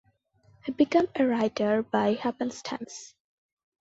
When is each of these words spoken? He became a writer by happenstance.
He 0.65 0.71
became 0.71 1.09
a 1.15 1.27
writer 1.27 1.83
by 1.83 2.13
happenstance. 2.13 3.13